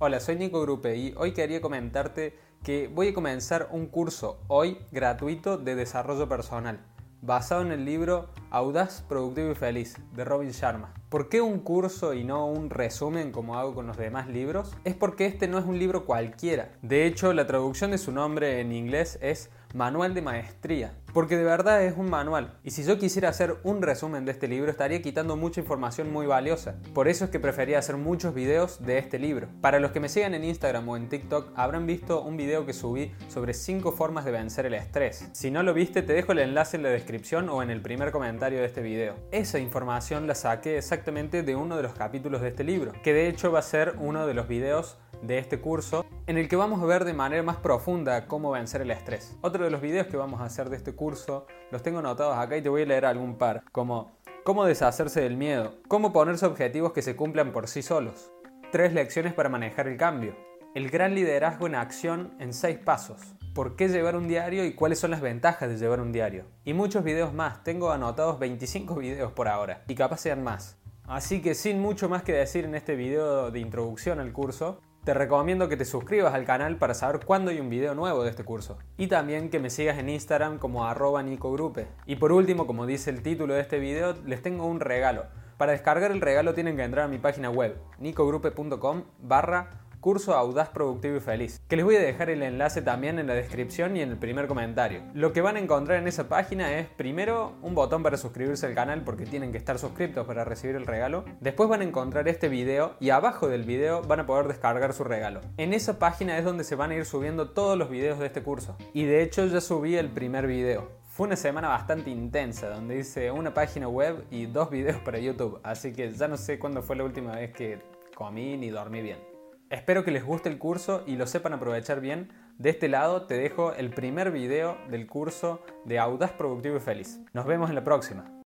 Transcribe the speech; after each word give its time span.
Hola, 0.00 0.20
soy 0.20 0.36
Nico 0.36 0.60
Grupe 0.60 0.94
y 0.94 1.12
hoy 1.16 1.32
quería 1.32 1.60
comentarte 1.60 2.38
que 2.62 2.86
voy 2.86 3.08
a 3.08 3.14
comenzar 3.14 3.68
un 3.72 3.86
curso 3.86 4.38
hoy 4.46 4.78
gratuito 4.92 5.58
de 5.58 5.74
desarrollo 5.74 6.28
personal, 6.28 6.78
basado 7.20 7.62
en 7.62 7.72
el 7.72 7.84
libro 7.84 8.28
Audaz, 8.50 9.02
Productivo 9.08 9.50
y 9.50 9.56
Feliz 9.56 9.96
de 10.14 10.24
Robin 10.24 10.52
Sharma. 10.52 10.94
¿Por 11.08 11.28
qué 11.28 11.40
un 11.40 11.58
curso 11.58 12.14
y 12.14 12.22
no 12.22 12.46
un 12.46 12.70
resumen 12.70 13.32
como 13.32 13.58
hago 13.58 13.74
con 13.74 13.88
los 13.88 13.96
demás 13.96 14.28
libros? 14.28 14.70
Es 14.84 14.94
porque 14.94 15.26
este 15.26 15.48
no 15.48 15.58
es 15.58 15.64
un 15.64 15.80
libro 15.80 16.06
cualquiera. 16.06 16.70
De 16.80 17.04
hecho, 17.04 17.32
la 17.32 17.48
traducción 17.48 17.90
de 17.90 17.98
su 17.98 18.12
nombre 18.12 18.60
en 18.60 18.70
inglés 18.70 19.18
es 19.20 19.50
Manual 19.74 20.14
de 20.14 20.22
Maestría, 20.22 20.94
porque 21.12 21.36
de 21.36 21.44
verdad 21.44 21.84
es 21.84 21.96
un 21.96 22.08
manual. 22.08 22.58
Y 22.64 22.70
si 22.70 22.84
yo 22.84 22.98
quisiera 22.98 23.28
hacer 23.28 23.56
un 23.64 23.82
resumen 23.82 24.24
de 24.24 24.32
este 24.32 24.48
libro, 24.48 24.70
estaría 24.70 25.02
quitando 25.02 25.36
mucha 25.36 25.60
información 25.60 26.12
muy 26.12 26.26
valiosa. 26.26 26.76
Por 26.94 27.08
eso 27.08 27.24
es 27.24 27.30
que 27.30 27.40
prefería 27.40 27.78
hacer 27.78 27.96
muchos 27.96 28.34
videos 28.34 28.84
de 28.84 28.98
este 28.98 29.18
libro. 29.18 29.48
Para 29.60 29.80
los 29.80 29.92
que 29.92 30.00
me 30.00 30.08
sigan 30.08 30.34
en 30.34 30.44
Instagram 30.44 30.88
o 30.88 30.96
en 30.96 31.08
TikTok, 31.08 31.52
habrán 31.54 31.86
visto 31.86 32.22
un 32.22 32.36
video 32.36 32.64
que 32.64 32.72
subí 32.72 33.12
sobre 33.28 33.54
5 33.54 33.92
formas 33.92 34.24
de 34.24 34.32
vencer 34.32 34.66
el 34.66 34.74
estrés. 34.74 35.28
Si 35.32 35.50
no 35.50 35.62
lo 35.62 35.74
viste, 35.74 36.02
te 36.02 36.12
dejo 36.12 36.32
el 36.32 36.38
enlace 36.38 36.76
en 36.76 36.82
la 36.82 36.90
descripción 36.90 37.48
o 37.48 37.62
en 37.62 37.70
el 37.70 37.82
primer 37.82 38.10
comentario 38.10 38.60
de 38.60 38.66
este 38.66 38.82
video. 38.82 39.16
Esa 39.32 39.58
información 39.58 40.26
la 40.26 40.34
saqué 40.34 40.78
exactamente 40.78 41.42
de 41.42 41.56
uno 41.56 41.76
de 41.76 41.82
los 41.82 41.92
capítulos 41.92 42.40
de 42.40 42.48
este 42.48 42.64
libro, 42.64 42.92
que 43.02 43.12
de 43.12 43.28
hecho 43.28 43.52
va 43.52 43.58
a 43.58 43.62
ser 43.62 43.94
uno 43.98 44.26
de 44.26 44.34
los 44.34 44.48
videos 44.48 44.96
de 45.22 45.38
este 45.38 45.60
curso 45.60 46.04
en 46.26 46.38
el 46.38 46.48
que 46.48 46.56
vamos 46.56 46.82
a 46.82 46.86
ver 46.86 47.04
de 47.04 47.14
manera 47.14 47.42
más 47.42 47.56
profunda 47.56 48.26
cómo 48.26 48.50
vencer 48.50 48.82
el 48.82 48.90
estrés. 48.90 49.36
Otro 49.40 49.64
de 49.64 49.70
los 49.70 49.80
videos 49.80 50.06
que 50.06 50.16
vamos 50.16 50.40
a 50.40 50.44
hacer 50.44 50.68
de 50.70 50.76
este 50.76 50.94
curso 50.94 51.46
los 51.70 51.82
tengo 51.82 51.98
anotados 51.98 52.36
acá 52.36 52.56
y 52.56 52.62
te 52.62 52.68
voy 52.68 52.82
a 52.82 52.86
leer 52.86 53.06
algún 53.06 53.36
par, 53.36 53.64
como 53.72 54.12
cómo 54.44 54.64
deshacerse 54.64 55.20
del 55.20 55.36
miedo, 55.36 55.74
cómo 55.88 56.12
ponerse 56.12 56.46
objetivos 56.46 56.92
que 56.92 57.02
se 57.02 57.16
cumplan 57.16 57.52
por 57.52 57.68
sí 57.68 57.82
solos, 57.82 58.30
tres 58.72 58.92
lecciones 58.92 59.34
para 59.34 59.48
manejar 59.48 59.88
el 59.88 59.96
cambio, 59.96 60.34
el 60.74 60.90
gran 60.90 61.14
liderazgo 61.14 61.66
en 61.66 61.74
acción 61.74 62.34
en 62.38 62.52
seis 62.52 62.78
pasos, 62.78 63.20
por 63.54 63.76
qué 63.76 63.88
llevar 63.88 64.16
un 64.16 64.28
diario 64.28 64.64
y 64.64 64.74
cuáles 64.74 65.00
son 65.00 65.10
las 65.10 65.20
ventajas 65.20 65.68
de 65.68 65.76
llevar 65.76 66.00
un 66.00 66.12
diario, 66.12 66.44
y 66.64 66.72
muchos 66.72 67.04
videos 67.04 67.34
más, 67.34 67.62
tengo 67.64 67.90
anotados 67.90 68.38
25 68.38 68.94
videos 68.94 69.32
por 69.32 69.48
ahora, 69.48 69.84
y 69.88 69.94
capaz 69.94 70.20
sean 70.20 70.42
más. 70.42 70.78
Así 71.04 71.40
que 71.40 71.54
sin 71.54 71.80
mucho 71.80 72.08
más 72.08 72.22
que 72.22 72.32
decir 72.32 72.66
en 72.66 72.74
este 72.74 72.94
video 72.94 73.50
de 73.50 73.60
introducción 73.60 74.20
al 74.20 74.32
curso, 74.32 74.80
te 75.08 75.14
recomiendo 75.14 75.70
que 75.70 75.78
te 75.78 75.86
suscribas 75.86 76.34
al 76.34 76.44
canal 76.44 76.76
para 76.76 76.92
saber 76.92 77.24
cuándo 77.24 77.50
hay 77.50 77.60
un 77.60 77.70
video 77.70 77.94
nuevo 77.94 78.24
de 78.24 78.28
este 78.28 78.44
curso. 78.44 78.76
Y 78.98 79.06
también 79.06 79.48
que 79.48 79.58
me 79.58 79.70
sigas 79.70 79.96
en 79.96 80.10
Instagram 80.10 80.58
como 80.58 80.84
arroba 80.84 81.22
nicogrupe. 81.22 81.86
Y 82.04 82.16
por 82.16 82.30
último, 82.30 82.66
como 82.66 82.84
dice 82.84 83.08
el 83.08 83.22
título 83.22 83.54
de 83.54 83.62
este 83.62 83.78
video, 83.78 84.14
les 84.26 84.42
tengo 84.42 84.66
un 84.66 84.80
regalo. 84.80 85.24
Para 85.56 85.72
descargar 85.72 86.10
el 86.10 86.20
regalo 86.20 86.52
tienen 86.52 86.76
que 86.76 86.84
entrar 86.84 87.06
a 87.06 87.08
mi 87.08 87.16
página 87.16 87.48
web, 87.48 87.78
nicogrupe.com 87.98 89.04
barra 89.22 89.87
curso 90.00 90.34
Audaz, 90.34 90.70
Productivo 90.70 91.16
y 91.16 91.20
Feliz, 91.20 91.60
que 91.68 91.76
les 91.76 91.84
voy 91.84 91.96
a 91.96 92.00
dejar 92.00 92.30
el 92.30 92.42
enlace 92.42 92.82
también 92.82 93.18
en 93.18 93.26
la 93.26 93.34
descripción 93.34 93.96
y 93.96 94.00
en 94.00 94.10
el 94.10 94.16
primer 94.16 94.46
comentario. 94.46 95.02
Lo 95.14 95.32
que 95.32 95.40
van 95.40 95.56
a 95.56 95.60
encontrar 95.60 95.98
en 95.98 96.08
esa 96.08 96.28
página 96.28 96.78
es 96.78 96.86
primero 96.88 97.54
un 97.62 97.74
botón 97.74 98.02
para 98.02 98.16
suscribirse 98.16 98.66
al 98.66 98.74
canal 98.74 99.02
porque 99.02 99.26
tienen 99.26 99.52
que 99.52 99.58
estar 99.58 99.78
suscriptos 99.78 100.26
para 100.26 100.44
recibir 100.44 100.76
el 100.76 100.86
regalo. 100.86 101.24
Después 101.40 101.68
van 101.68 101.80
a 101.80 101.84
encontrar 101.84 102.28
este 102.28 102.48
video 102.48 102.94
y 103.00 103.10
abajo 103.10 103.48
del 103.48 103.64
video 103.64 104.02
van 104.02 104.20
a 104.20 104.26
poder 104.26 104.48
descargar 104.48 104.92
su 104.92 105.04
regalo. 105.04 105.40
En 105.56 105.72
esa 105.74 105.98
página 105.98 106.38
es 106.38 106.44
donde 106.44 106.64
se 106.64 106.76
van 106.76 106.90
a 106.90 106.94
ir 106.94 107.04
subiendo 107.04 107.50
todos 107.50 107.76
los 107.76 107.90
videos 107.90 108.18
de 108.18 108.26
este 108.26 108.42
curso. 108.42 108.76
Y 108.92 109.04
de 109.04 109.22
hecho 109.22 109.46
ya 109.46 109.60
subí 109.60 109.96
el 109.96 110.10
primer 110.10 110.46
video. 110.46 110.88
Fue 111.08 111.26
una 111.26 111.36
semana 111.36 111.68
bastante 111.68 112.10
intensa, 112.10 112.68
donde 112.68 113.00
hice 113.00 113.32
una 113.32 113.52
página 113.52 113.88
web 113.88 114.24
y 114.30 114.46
dos 114.46 114.70
videos 114.70 115.00
para 115.00 115.18
YouTube, 115.18 115.58
así 115.64 115.92
que 115.92 116.12
ya 116.12 116.28
no 116.28 116.36
sé 116.36 116.60
cuándo 116.60 116.80
fue 116.80 116.94
la 116.94 117.02
última 117.02 117.34
vez 117.34 117.52
que 117.52 117.80
comí 118.14 118.56
ni 118.56 118.70
dormí 118.70 119.02
bien. 119.02 119.37
Espero 119.70 120.02
que 120.02 120.10
les 120.10 120.24
guste 120.24 120.48
el 120.48 120.56
curso 120.56 121.02
y 121.06 121.16
lo 121.16 121.26
sepan 121.26 121.52
aprovechar 121.52 122.00
bien. 122.00 122.30
De 122.56 122.70
este 122.70 122.88
lado 122.88 123.26
te 123.26 123.34
dejo 123.34 123.74
el 123.74 123.90
primer 123.90 124.30
video 124.30 124.78
del 124.88 125.06
curso 125.06 125.62
de 125.84 125.98
Audaz 125.98 126.32
Productivo 126.32 126.78
y 126.78 126.80
Feliz. 126.80 127.20
Nos 127.34 127.44
vemos 127.44 127.68
en 127.68 127.74
la 127.74 127.84
próxima. 127.84 128.32